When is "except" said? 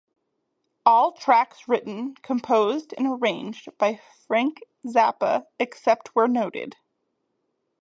5.59-6.15